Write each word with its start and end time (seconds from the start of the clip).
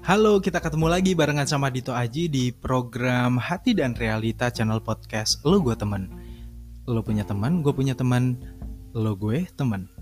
Halo, 0.00 0.40
kita 0.40 0.64
ketemu 0.64 0.88
lagi 0.88 1.12
barengan 1.12 1.44
sama 1.44 1.68
Dito 1.68 1.92
Aji 1.92 2.32
di 2.32 2.48
program 2.56 3.36
Hati 3.36 3.76
dan 3.76 3.92
Realita 3.92 4.48
channel 4.48 4.80
podcast 4.80 5.44
Lo 5.44 5.60
Gue 5.60 5.76
Temen. 5.76 6.08
Lo 6.88 7.04
punya 7.04 7.20
teman, 7.28 7.60
gue 7.60 7.68
punya 7.68 7.92
teman, 7.92 8.40
lo 8.96 9.12
gue 9.12 9.44
temen. 9.60 9.92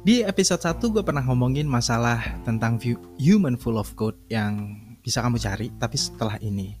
Di 0.00 0.24
episode 0.24 0.64
1 0.64 0.80
gue 0.80 1.04
pernah 1.04 1.20
ngomongin 1.28 1.68
masalah 1.68 2.40
tentang 2.48 2.80
view 2.80 2.96
human 3.20 3.60
full 3.60 3.76
of 3.76 3.92
code 4.00 4.16
yang 4.32 4.80
bisa 5.04 5.20
kamu 5.20 5.36
cari, 5.44 5.68
tapi 5.76 6.00
setelah 6.00 6.40
ini. 6.40 6.80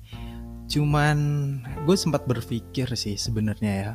Cuman 0.72 1.18
gue 1.84 1.96
sempat 2.00 2.24
berpikir 2.24 2.96
sih 2.96 3.20
sebenarnya 3.20 3.72
ya. 3.76 3.92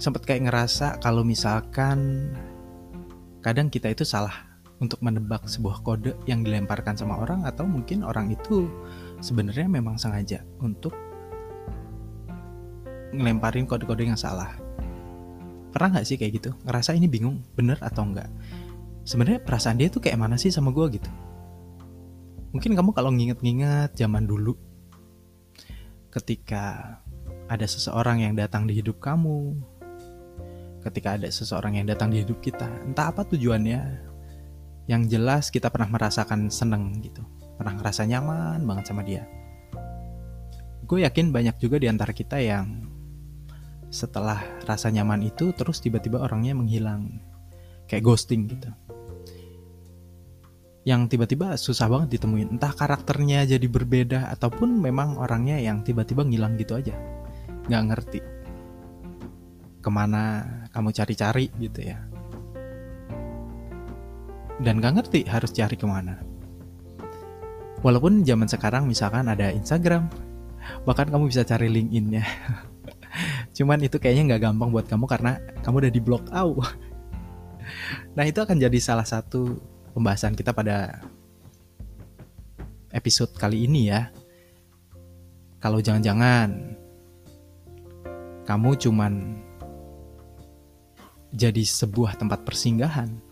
Sempat 0.00 0.24
kayak 0.24 0.48
ngerasa 0.48 1.04
kalau 1.04 1.20
misalkan 1.20 2.32
kadang 3.44 3.68
kita 3.68 3.92
itu 3.92 4.08
salah 4.08 4.45
untuk 4.76 5.00
menebak 5.00 5.48
sebuah 5.48 5.80
kode 5.80 6.12
yang 6.28 6.44
dilemparkan 6.44 6.96
sama 6.96 7.16
orang 7.16 7.48
atau 7.48 7.64
mungkin 7.64 8.04
orang 8.04 8.28
itu 8.28 8.68
sebenarnya 9.24 9.68
memang 9.68 9.96
sengaja 9.96 10.44
untuk 10.60 10.92
ngelemparin 13.16 13.64
kode-kode 13.64 14.04
yang 14.04 14.20
salah. 14.20 14.52
Pernah 15.72 15.96
nggak 15.96 16.06
sih 16.08 16.16
kayak 16.20 16.32
gitu? 16.40 16.50
Ngerasa 16.64 16.92
ini 16.92 17.08
bingung, 17.08 17.40
bener 17.56 17.80
atau 17.80 18.04
enggak? 18.04 18.28
Sebenarnya 19.08 19.40
perasaan 19.40 19.80
dia 19.80 19.88
tuh 19.88 20.04
kayak 20.04 20.20
mana 20.20 20.36
sih 20.36 20.52
sama 20.52 20.72
gue 20.72 21.00
gitu? 21.00 21.10
Mungkin 22.52 22.72
kamu 22.72 22.90
kalau 22.96 23.12
nginget-nginget 23.12 23.96
zaman 23.96 24.24
dulu, 24.24 24.56
ketika 26.12 26.96
ada 27.46 27.66
seseorang 27.68 28.24
yang 28.24 28.34
datang 28.34 28.64
di 28.64 28.76
hidup 28.80 28.98
kamu, 28.98 29.56
ketika 30.80 31.20
ada 31.20 31.28
seseorang 31.28 31.76
yang 31.76 31.86
datang 31.86 32.08
di 32.08 32.24
hidup 32.24 32.40
kita, 32.40 32.66
entah 32.88 33.12
apa 33.12 33.28
tujuannya, 33.28 34.05
yang 34.86 35.10
jelas 35.10 35.50
kita 35.50 35.70
pernah 35.70 35.90
merasakan 35.90 36.46
seneng 36.50 37.02
gitu. 37.02 37.22
Pernah 37.58 37.74
ngerasa 37.78 38.06
nyaman 38.06 38.62
banget 38.62 38.84
sama 38.86 39.02
dia. 39.02 39.26
Gue 40.86 41.02
yakin 41.02 41.34
banyak 41.34 41.58
juga 41.58 41.82
di 41.82 41.90
antara 41.90 42.14
kita 42.14 42.38
yang 42.38 42.86
setelah 43.90 44.38
rasa 44.62 44.90
nyaman 44.94 45.26
itu 45.26 45.50
terus 45.50 45.82
tiba-tiba 45.82 46.22
orangnya 46.22 46.54
menghilang. 46.54 47.18
Kayak 47.90 48.02
ghosting 48.06 48.46
gitu. 48.46 48.70
Yang 50.86 51.18
tiba-tiba 51.18 51.58
susah 51.58 51.90
banget 51.90 52.18
ditemuin. 52.18 52.54
Entah 52.54 52.70
karakternya 52.70 53.42
jadi 53.42 53.66
berbeda 53.66 54.30
ataupun 54.38 54.78
memang 54.78 55.18
orangnya 55.18 55.58
yang 55.58 55.82
tiba-tiba 55.82 56.22
ngilang 56.22 56.54
gitu 56.54 56.78
aja. 56.78 56.94
Nggak 57.66 57.82
ngerti. 57.90 58.20
Ke 59.82 59.90
mana 59.90 60.46
kamu 60.70 60.94
cari-cari 60.94 61.50
gitu 61.58 61.82
ya 61.82 62.05
dan 64.60 64.80
gak 64.80 65.00
ngerti 65.00 65.28
harus 65.28 65.52
cari 65.52 65.76
ke 65.76 65.84
mana. 65.84 66.20
Walaupun 67.84 68.24
zaman 68.24 68.48
sekarang 68.48 68.88
misalkan 68.88 69.28
ada 69.28 69.52
Instagram, 69.52 70.08
bahkan 70.88 71.06
kamu 71.06 71.28
bisa 71.28 71.44
cari 71.44 71.68
LinkedIn-nya. 71.68 72.24
Cuman 73.56 73.80
itu 73.84 73.96
kayaknya 74.00 74.34
nggak 74.34 74.42
gampang 74.48 74.68
buat 74.72 74.86
kamu 74.88 75.04
karena 75.08 75.38
kamu 75.64 75.86
udah 75.86 75.92
di 75.92 76.00
blok 76.00 76.24
out. 76.32 76.60
nah 78.16 78.24
itu 78.24 78.40
akan 78.40 78.56
jadi 78.60 78.78
salah 78.80 79.04
satu 79.04 79.60
pembahasan 79.92 80.36
kita 80.36 80.52
pada 80.56 81.04
episode 82.92 83.32
kali 83.36 83.68
ini 83.68 83.92
ya. 83.92 84.08
Kalau 85.60 85.80
jangan-jangan 85.80 86.76
kamu 88.46 88.70
cuman 88.78 89.12
jadi 91.34 91.62
sebuah 91.66 92.16
tempat 92.16 92.46
persinggahan 92.46 93.25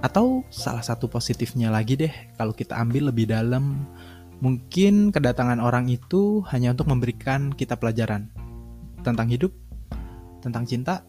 atau 0.00 0.48
salah 0.48 0.80
satu 0.80 1.12
positifnya 1.12 1.68
lagi 1.68 1.96
deh, 1.96 2.12
kalau 2.40 2.56
kita 2.56 2.72
ambil 2.80 3.12
lebih 3.12 3.28
dalam, 3.28 3.84
mungkin 4.40 5.12
kedatangan 5.12 5.60
orang 5.60 5.92
itu 5.92 6.40
hanya 6.48 6.72
untuk 6.72 6.88
memberikan 6.88 7.52
kita 7.52 7.76
pelajaran 7.76 8.32
tentang 9.04 9.28
hidup, 9.28 9.52
tentang 10.40 10.64
cinta, 10.64 11.04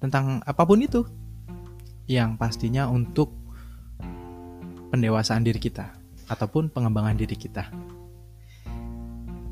tentang 0.00 0.40
apa 0.48 0.64
pun 0.64 0.80
itu. 0.80 1.04
Yang 2.04 2.36
pastinya 2.36 2.88
untuk 2.88 3.32
pendewasaan 4.92 5.44
diri 5.44 5.60
kita 5.60 5.96
ataupun 6.28 6.68
pengembangan 6.72 7.16
diri 7.16 7.36
kita. 7.36 7.68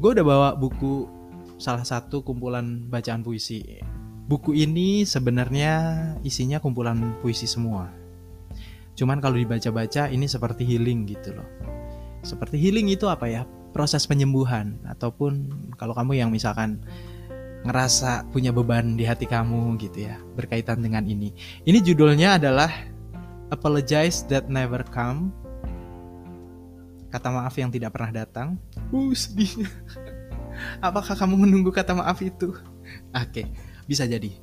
Gue 0.00 0.16
udah 0.16 0.24
bawa 0.24 0.48
buku 0.56 1.08
salah 1.56 1.84
satu 1.84 2.24
kumpulan 2.24 2.88
bacaan 2.88 3.24
puisi. 3.24 3.80
Buku 4.28 4.56
ini 4.56 5.04
sebenarnya 5.04 6.16
isinya 6.24 6.60
kumpulan 6.60 7.16
puisi 7.20 7.48
semua 7.48 8.01
Cuman 8.92 9.18
kalau 9.24 9.40
dibaca-baca 9.40 10.12
ini 10.12 10.28
seperti 10.28 10.68
healing 10.68 11.08
gitu 11.08 11.36
loh. 11.36 11.48
Seperti 12.22 12.60
healing 12.60 12.92
itu 12.92 13.08
apa 13.08 13.26
ya? 13.26 13.42
Proses 13.72 14.04
penyembuhan 14.04 14.76
ataupun 14.84 15.48
kalau 15.80 15.96
kamu 15.96 16.20
yang 16.20 16.28
misalkan 16.28 16.84
ngerasa 17.64 18.28
punya 18.28 18.52
beban 18.52 18.98
di 18.98 19.08
hati 19.08 19.24
kamu 19.24 19.80
gitu 19.80 20.10
ya, 20.10 20.20
berkaitan 20.36 20.84
dengan 20.84 21.08
ini. 21.08 21.32
Ini 21.64 21.78
judulnya 21.80 22.36
adalah 22.36 22.68
Apologize 23.48 24.28
That 24.28 24.52
Never 24.52 24.84
Come. 24.92 25.32
Kata 27.08 27.28
maaf 27.28 27.54
yang 27.56 27.72
tidak 27.72 27.96
pernah 27.96 28.24
datang. 28.24 28.56
Uh, 28.92 29.12
sedih. 29.16 29.68
Apakah 30.84 31.16
kamu 31.16 31.48
menunggu 31.48 31.72
kata 31.72 31.96
maaf 31.96 32.20
itu? 32.20 32.52
Oke, 33.12 33.48
bisa 33.88 34.04
jadi 34.04 34.36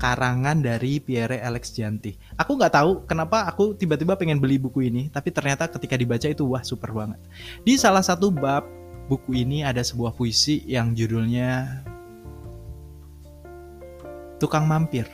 karangan 0.00 0.64
dari 0.64 0.96
Pierre 0.96 1.44
Alex 1.44 1.76
Janti. 1.76 2.16
Aku 2.40 2.56
nggak 2.56 2.72
tahu 2.72 3.04
kenapa 3.04 3.44
aku 3.44 3.76
tiba-tiba 3.76 4.16
pengen 4.16 4.40
beli 4.40 4.56
buku 4.56 4.88
ini, 4.88 5.12
tapi 5.12 5.28
ternyata 5.28 5.68
ketika 5.68 5.92
dibaca 6.00 6.24
itu 6.24 6.48
wah 6.48 6.64
super 6.64 6.88
banget. 6.96 7.20
Di 7.60 7.76
salah 7.76 8.00
satu 8.00 8.32
bab 8.32 8.64
buku 9.12 9.44
ini 9.44 9.60
ada 9.60 9.84
sebuah 9.84 10.16
puisi 10.16 10.64
yang 10.64 10.96
judulnya 10.96 11.84
Tukang 14.40 14.64
Mampir 14.64 15.04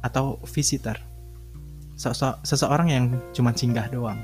atau 0.00 0.40
Visitor. 0.48 0.96
Seseorang 2.40 2.88
yang 2.88 3.04
cuma 3.36 3.52
singgah 3.52 3.92
doang. 3.92 4.16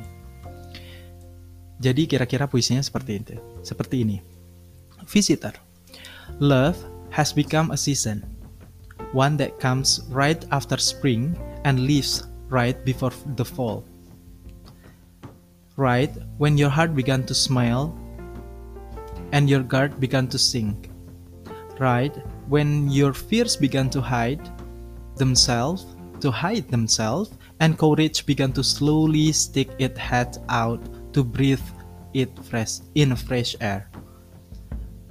Jadi 1.85 2.09
kira-kira 2.09 2.49
puisinya 2.49 2.81
seperti 2.81 3.13
itu. 3.21 3.37
Seperti 3.61 4.09
ini. 4.09 4.25
Visitor. 5.05 5.53
Love 6.41 6.81
has 7.13 7.35
become 7.37 7.69
a 7.69 7.77
season 7.77 8.25
one 9.15 9.37
that 9.39 9.61
comes 9.61 10.03
right 10.11 10.45
after 10.51 10.77
spring 10.77 11.39
and 11.65 11.87
leaves 11.87 12.27
right 12.51 12.85
before 12.85 13.13
the 13.37 13.45
fall. 13.45 13.85
Right 15.77 16.11
when 16.39 16.59
your 16.59 16.69
heart 16.69 16.95
began 16.95 17.25
to 17.27 17.35
smile 17.35 17.97
and 19.33 19.49
your 19.49 19.63
guard 19.63 19.99
began 19.99 20.29
to 20.29 20.39
sink. 20.39 20.91
Right 21.79 22.15
when 22.49 22.91
your 22.91 23.15
fears 23.15 23.57
began 23.57 23.89
to 23.91 24.01
hide 24.01 24.43
themselves, 25.17 25.87
to 26.21 26.31
hide 26.31 26.69
themselves, 26.69 27.31
and 27.61 27.79
courage 27.79 28.27
began 28.27 28.53
to 28.53 28.63
slowly 28.63 29.33
stick 29.33 29.71
its 29.79 29.99
head 29.99 30.39
out 30.49 30.83
to 31.15 31.25
breathe 31.25 31.63
it 32.13 32.31
fresh 32.45 32.79
in 32.95 33.15
fresh 33.17 33.57
air. 33.61 33.91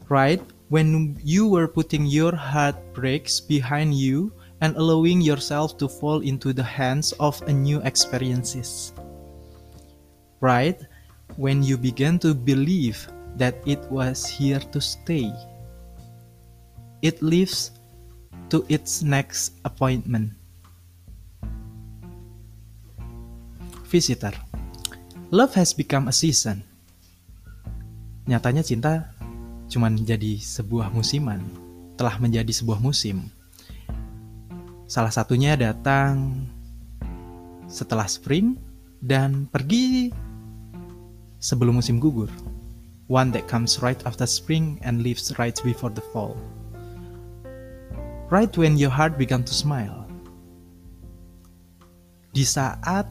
Right 0.07 0.41
when 0.73 1.13
you 1.21 1.45
were 1.45 1.69
putting 1.69 2.01
your 2.09 2.33
heartbreaks 2.33 3.37
behind 3.37 3.93
you 3.93 4.33
and 4.65 4.73
allowing 4.73 5.21
yourself 5.21 5.77
to 5.77 5.85
fall 5.85 6.25
into 6.25 6.49
the 6.49 6.65
hands 6.65 7.13
of 7.21 7.37
a 7.45 7.53
new 7.53 7.77
experiences. 7.85 8.89
Right 10.41 10.81
when 11.37 11.61
you 11.61 11.77
began 11.77 12.17
to 12.25 12.33
believe 12.33 13.05
that 13.37 13.61
it 13.69 13.85
was 13.93 14.25
here 14.25 14.57
to 14.73 14.81
stay. 14.81 15.29
It 17.05 17.21
lives 17.21 17.69
to 18.49 18.65
its 18.65 19.05
next 19.05 19.53
appointment. 19.69 20.33
Visitor. 23.93 24.33
Love 25.29 25.53
has 25.53 25.69
become 25.69 26.09
a 26.09 26.17
season. 26.17 26.65
Nyatanya 28.25 28.65
cinta 28.65 29.12
cuman 29.67 29.99
jadi 30.01 30.39
sebuah 30.39 30.91
musiman, 30.91 31.43
telah 31.95 32.17
menjadi 32.17 32.49
sebuah 32.49 32.81
musim. 32.81 33.29
Salah 34.89 35.13
satunya 35.13 35.57
datang 35.57 36.45
setelah 37.65 38.05
spring 38.05 38.59
dan 39.01 39.49
pergi 39.49 40.13
sebelum 41.41 41.81
musim 41.81 41.97
gugur. 41.97 42.29
One 43.11 43.35
that 43.35 43.51
comes 43.51 43.83
right 43.83 43.99
after 44.07 44.23
spring 44.23 44.79
and 44.81 45.03
leaves 45.03 45.35
right 45.35 45.57
before 45.61 45.91
the 45.91 46.05
fall. 46.15 46.39
Right 48.31 48.49
when 48.55 48.79
your 48.79 48.89
heart 48.89 49.19
began 49.19 49.43
to 49.43 49.53
smile. 49.53 50.07
Di 52.33 52.41
saat 52.41 53.05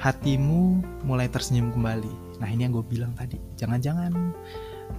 hatimu 0.00 0.80
mulai 1.04 1.28
tersenyum 1.28 1.74
kembali. 1.76 2.40
Nah 2.40 2.48
ini 2.48 2.64
yang 2.64 2.72
gue 2.72 2.86
bilang 2.86 3.12
tadi. 3.12 3.36
Jangan-jangan 3.60 4.32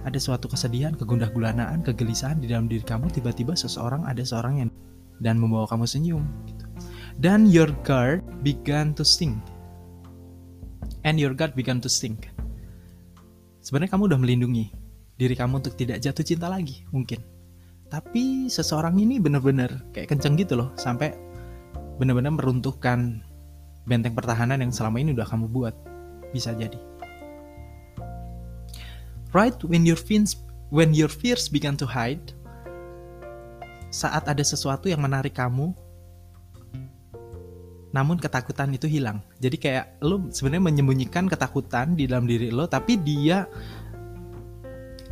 ada 0.02 0.18
suatu 0.18 0.50
kesedihan, 0.50 0.96
kegundah 0.96 1.30
gulanaan, 1.30 1.84
kegelisahan 1.86 2.42
di 2.42 2.50
dalam 2.50 2.66
diri 2.66 2.82
kamu, 2.82 3.12
tiba-tiba 3.12 3.54
seseorang 3.54 4.02
ada 4.08 4.24
seorang 4.24 4.66
yang 4.66 4.70
dan 5.22 5.38
membawa 5.38 5.70
kamu 5.70 5.86
senyum. 5.86 6.24
Gitu. 6.50 6.64
Dan 7.22 7.46
your 7.46 7.70
guard 7.86 8.24
began 8.42 8.96
to 8.96 9.06
sink. 9.06 9.38
And 11.02 11.18
your 11.18 11.34
gut 11.34 11.54
began 11.58 11.82
to 11.82 11.90
sink. 11.90 12.30
Sebenarnya 13.62 13.94
kamu 13.94 14.10
udah 14.10 14.18
melindungi 14.18 14.70
diri 15.18 15.34
kamu 15.38 15.62
untuk 15.62 15.74
tidak 15.78 16.02
jatuh 16.02 16.26
cinta 16.26 16.50
lagi, 16.50 16.82
mungkin. 16.90 17.22
Tapi 17.86 18.50
seseorang 18.50 18.98
ini 18.98 19.22
bener-bener 19.22 19.70
kayak 19.94 20.10
kenceng 20.10 20.34
gitu 20.34 20.58
loh, 20.58 20.74
sampai 20.74 21.14
bener-bener 21.98 22.34
meruntuhkan 22.34 23.22
benteng 23.86 24.14
pertahanan 24.14 24.62
yang 24.62 24.72
selama 24.74 24.98
ini 24.98 25.14
udah 25.14 25.26
kamu 25.26 25.46
buat. 25.50 25.74
Bisa 26.34 26.54
jadi. 26.56 26.91
Right 29.32 29.56
when 29.64 29.88
your 29.88 29.96
fears, 29.96 30.36
when 30.68 30.92
your 30.92 31.08
fears 31.08 31.48
began 31.48 31.76
to 31.80 31.88
hide, 31.88 32.36
saat 33.88 34.28
ada 34.28 34.44
sesuatu 34.44 34.92
yang 34.92 35.00
menarik 35.00 35.40
kamu, 35.40 35.72
namun 37.96 38.20
ketakutan 38.20 38.72
itu 38.76 38.88
hilang. 38.88 39.24
Jadi 39.40 39.56
kayak 39.56 40.00
lo 40.04 40.28
sebenarnya 40.32 40.64
menyembunyikan 40.64 41.28
ketakutan 41.28 41.96
di 41.96 42.04
dalam 42.04 42.28
diri 42.28 42.52
lo, 42.52 42.68
tapi 42.68 43.00
dia 43.00 43.48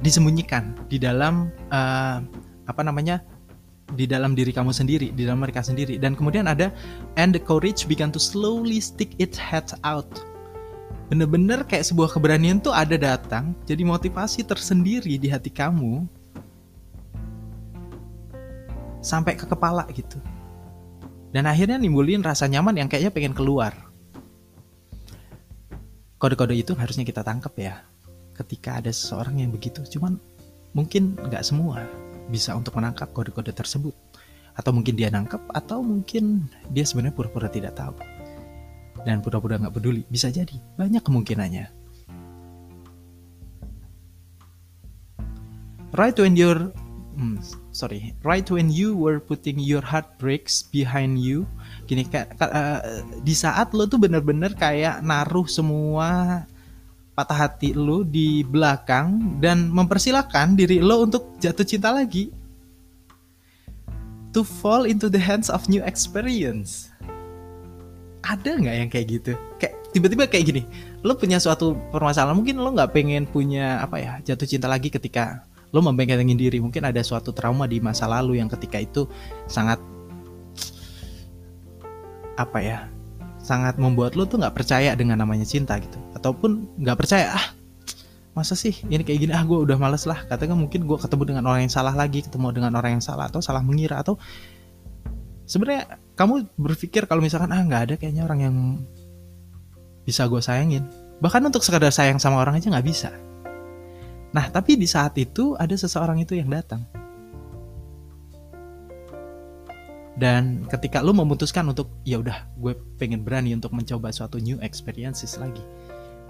disembunyikan 0.00 0.76
di 0.88 0.96
dalam 0.96 1.52
uh, 1.72 2.19
apa 2.64 2.82
namanya 2.84 3.20
di 3.96 4.08
dalam 4.08 4.32
diri 4.32 4.52
kamu 4.52 4.72
sendiri, 4.72 5.12
di 5.12 5.28
dalam 5.28 5.44
mereka 5.44 5.64
sendiri. 5.64 5.96
Dan 6.00 6.17
kemudian 6.17 6.49
ada 6.49 6.72
and 7.17 7.37
the 7.37 7.43
courage 7.43 7.88
began 7.88 8.08
to 8.12 8.20
slowly 8.20 8.81
stick 8.81 9.17
its 9.17 9.37
head 9.37 9.69
out. 9.84 10.08
Bener-bener 11.10 11.66
kayak 11.66 11.90
sebuah 11.90 12.14
keberanian 12.14 12.62
tuh 12.62 12.70
ada 12.70 12.94
datang, 12.94 13.50
jadi 13.66 13.82
motivasi 13.82 14.46
tersendiri 14.46 15.18
di 15.18 15.26
hati 15.26 15.50
kamu 15.50 16.06
sampai 19.02 19.34
ke 19.34 19.42
kepala 19.42 19.90
gitu. 19.90 20.22
Dan 21.34 21.50
akhirnya 21.50 21.82
nimbulin 21.82 22.22
rasa 22.22 22.46
nyaman 22.46 22.78
yang 22.78 22.86
kayaknya 22.86 23.10
pengen 23.10 23.34
keluar. 23.34 23.74
Kode-kode 26.22 26.54
itu 26.54 26.78
harusnya 26.78 27.02
kita 27.02 27.26
tangkap 27.26 27.58
ya. 27.58 27.82
Ketika 28.38 28.78
ada 28.78 28.94
seseorang 28.94 29.42
yang 29.42 29.50
begitu, 29.50 29.82
cuman 29.98 30.14
mungkin 30.78 31.18
nggak 31.18 31.42
semua 31.42 31.90
bisa 32.30 32.54
untuk 32.54 32.78
menangkap 32.78 33.10
kode-kode 33.10 33.50
tersebut. 33.50 33.98
Atau 34.54 34.70
mungkin 34.70 34.94
dia 34.94 35.10
nangkep, 35.10 35.42
atau 35.58 35.82
mungkin 35.82 36.46
dia 36.70 36.86
sebenarnya 36.86 37.18
pura-pura 37.18 37.50
tidak 37.50 37.74
tahu. 37.74 38.19
Dan 39.02 39.25
pura-pura 39.25 39.56
nggak 39.56 39.75
peduli, 39.76 40.02
bisa 40.08 40.29
jadi. 40.29 40.56
Banyak 40.76 41.02
kemungkinannya. 41.02 41.67
Right 45.91 46.14
when 46.14 46.38
you're 46.38 46.70
hmm, 47.20 47.43
sorry 47.75 48.17
right 48.25 48.49
when 48.49 48.73
you 48.73 48.97
were 48.97 49.20
putting 49.20 49.61
your 49.61 49.85
heartbreaks 49.85 50.64
behind 50.64 51.20
you 51.20 51.44
gini 51.85 52.08
kayak 52.08 52.32
uh, 52.41 52.81
di 53.20 53.37
saat 53.37 53.76
lo 53.76 53.85
tuh 53.85 54.00
bener-bener 54.00 54.56
kayak 54.56 55.05
naruh 55.05 55.44
semua 55.44 56.43
patah 57.12 57.46
hati 57.46 57.76
lo 57.76 58.00
di 58.00 58.41
belakang 58.41 59.37
dan 59.44 59.69
mempersilahkan 59.69 60.56
diri 60.56 60.81
lo 60.81 61.05
untuk 61.05 61.37
jatuh 61.37 61.67
cinta 61.69 61.93
lagi 61.93 62.32
to 64.32 64.41
fall 64.41 64.88
into 64.88 65.12
the 65.12 65.20
hands 65.20 65.53
of 65.53 65.69
new 65.69 65.85
experience 65.85 66.88
ada 68.31 68.50
nggak 68.55 68.77
yang 68.79 68.88
kayak 68.88 69.06
gitu? 69.11 69.32
Kayak 69.59 69.75
tiba-tiba 69.91 70.25
kayak 70.31 70.44
gini 70.47 70.62
lo 71.03 71.19
punya 71.19 71.43
suatu 71.43 71.75
permasalahan 71.91 72.38
mungkin 72.38 72.62
lo 72.62 72.71
nggak 72.71 72.94
pengen 72.94 73.27
punya 73.27 73.82
apa 73.82 73.99
ya 73.99 74.12
jatuh 74.23 74.47
cinta 74.47 74.71
lagi 74.71 74.87
ketika 74.93 75.43
lo 75.75 75.82
membengkengin 75.82 76.38
diri. 76.38 76.59
Mungkin 76.62 76.87
ada 76.87 77.03
suatu 77.03 77.35
trauma 77.35 77.67
di 77.67 77.82
masa 77.82 78.06
lalu 78.06 78.38
yang 78.38 78.47
ketika 78.47 78.79
itu 78.79 79.11
sangat 79.50 79.82
apa 82.38 82.59
ya 82.62 82.88
sangat 83.43 83.77
membuat 83.77 84.15
lo 84.15 84.25
tuh 84.25 84.38
nggak 84.38 84.55
percaya 84.55 84.94
dengan 84.94 85.19
namanya 85.19 85.47
cinta 85.47 85.75
gitu. 85.82 85.99
Ataupun 86.15 86.71
nggak 86.79 86.99
percaya 86.99 87.35
ah 87.35 87.47
masa 88.31 88.55
sih 88.55 88.79
ini 88.87 89.03
kayak 89.03 89.27
gini? 89.27 89.32
Ah 89.35 89.43
gue 89.43 89.59
udah 89.59 89.75
males 89.75 90.06
lah. 90.06 90.23
Katanya 90.31 90.55
mungkin 90.55 90.87
gue 90.87 90.99
ketemu 91.00 91.35
dengan 91.35 91.44
orang 91.50 91.67
yang 91.67 91.73
salah 91.75 91.94
lagi 91.97 92.23
ketemu 92.23 92.55
dengan 92.55 92.73
orang 92.79 93.00
yang 93.00 93.05
salah 93.05 93.27
atau 93.27 93.43
salah 93.43 93.62
mengira 93.65 93.99
atau 93.99 94.15
sebenarnya 95.50 95.99
kamu 96.20 96.52
berpikir 96.61 97.08
kalau 97.08 97.25
misalkan 97.25 97.49
ah 97.49 97.64
nggak 97.64 97.82
ada 97.88 97.94
kayaknya 97.96 98.28
orang 98.28 98.40
yang 98.44 98.56
bisa 100.05 100.28
gue 100.28 100.44
sayangin 100.44 100.84
bahkan 101.25 101.40
untuk 101.40 101.64
sekadar 101.64 101.88
sayang 101.88 102.20
sama 102.20 102.37
orang 102.44 102.61
aja 102.61 102.69
nggak 102.69 102.84
bisa 102.84 103.08
Nah, 104.31 104.46
tapi 104.46 104.78
di 104.78 104.87
saat 104.87 105.19
itu 105.19 105.58
ada 105.58 105.75
seseorang 105.75 106.22
itu 106.22 106.38
yang 106.38 106.50
datang. 106.50 106.87
Dan 110.20 110.69
ketika 110.69 111.00
lu 111.00 111.17
memutuskan 111.17 111.64
untuk 111.72 111.88
ya 112.05 112.20
udah 112.20 112.44
gue 112.61 112.76
pengen 113.00 113.25
berani 113.25 113.56
untuk 113.56 113.72
mencoba 113.72 114.12
suatu 114.12 114.37
new 114.37 114.61
experiences 114.61 115.40
lagi, 115.40 115.64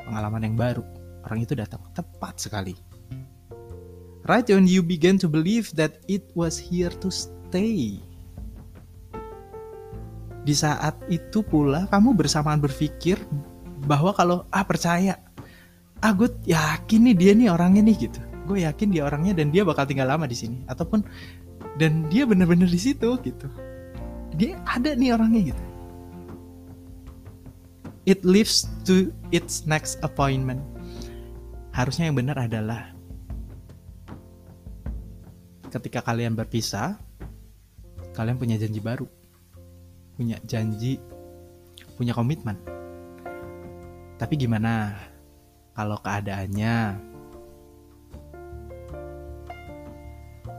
pengalaman 0.06 0.46
yang 0.46 0.56
baru, 0.56 0.84
orang 1.26 1.42
itu 1.44 1.58
datang 1.58 1.82
tepat 1.92 2.38
sekali. 2.38 2.78
Right 4.24 4.46
when 4.46 4.70
you 4.70 4.80
begin 4.80 5.18
to 5.20 5.26
believe 5.26 5.74
that 5.74 6.00
it 6.06 6.30
was 6.38 6.56
here 6.56 6.92
to 7.02 7.08
stay. 7.10 7.98
Di 10.40 10.54
saat 10.56 10.96
itu 11.12 11.44
pula 11.44 11.84
kamu 11.92 12.16
bersamaan 12.16 12.60
berpikir 12.60 13.20
bahwa 13.84 14.16
kalau 14.16 14.48
ah 14.48 14.64
percaya. 14.64 15.20
Ah 16.00 16.16
gue 16.16 16.32
yakin 16.48 17.12
nih 17.12 17.16
dia 17.16 17.32
nih 17.36 17.48
orangnya 17.52 17.84
nih 17.84 18.08
gitu. 18.08 18.20
Gue 18.48 18.64
yakin 18.64 18.88
dia 18.88 19.04
orangnya 19.04 19.36
dan 19.36 19.52
dia 19.52 19.68
bakal 19.68 19.84
tinggal 19.84 20.08
lama 20.08 20.24
di 20.24 20.36
sini. 20.36 20.64
Ataupun 20.64 21.04
dan 21.76 22.08
dia 22.08 22.24
bener-bener 22.24 22.66
di 22.66 22.80
situ 22.80 23.20
gitu. 23.20 23.46
Dia 24.32 24.56
ada 24.64 24.96
nih 24.96 25.12
orangnya 25.12 25.52
gitu. 25.52 25.64
It 28.08 28.24
lives 28.24 28.64
to 28.88 29.12
its 29.28 29.68
next 29.68 30.00
appointment. 30.00 30.64
Harusnya 31.76 32.08
yang 32.08 32.16
benar 32.16 32.40
adalah 32.40 32.96
ketika 35.70 36.02
kalian 36.02 36.34
berpisah 36.34 36.98
kalian 38.10 38.34
punya 38.34 38.58
janji 38.58 38.82
baru 38.82 39.06
punya 40.20 40.36
janji 40.44 41.00
punya 41.96 42.12
komitmen. 42.12 42.60
Tapi 44.20 44.36
gimana 44.36 44.92
kalau 45.72 45.96
keadaannya 45.96 47.00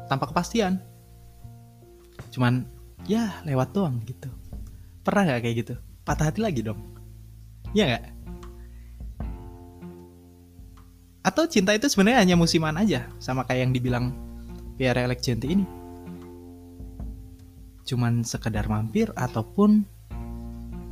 tanpa 0.09 0.25
kepastian? 0.33 0.81
Cuman 2.33 2.65
ya 3.05 3.37
lewat 3.45 3.69
doang 3.77 4.01
gitu. 4.09 4.33
Pernah 5.05 5.37
gak 5.37 5.45
kayak 5.45 5.57
gitu? 5.61 5.73
Patah 6.01 6.33
hati 6.33 6.41
lagi 6.41 6.65
dong. 6.65 6.81
Ya 7.77 7.85
gak 7.85 8.17
atau 11.21 11.45
cinta 11.45 11.69
itu 11.77 11.85
sebenarnya 11.85 12.25
hanya 12.25 12.33
musiman 12.33 12.73
aja 12.81 13.05
sama 13.21 13.45
kayak 13.45 13.69
yang 13.69 13.73
dibilang 13.77 14.05
Pierre 14.73 15.05
Alexgenti 15.05 15.53
ini 15.53 15.65
cuman 17.83 18.21
sekedar 18.21 18.69
mampir 18.69 19.09
ataupun 19.17 19.85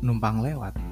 numpang 0.02 0.42
lewat 0.42 0.89